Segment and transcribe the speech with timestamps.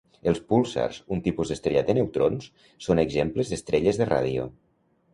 [0.29, 2.49] Els púlsars, un tipus d'estrella de neutrons,
[2.89, 4.53] són exemples d'estrelles de ràdio.